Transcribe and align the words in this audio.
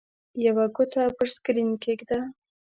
یوه 0.47 0.65
ګوته 0.75 1.03
پر 1.17 1.27
سکرین 1.35 1.69
کېږده. 1.83 2.19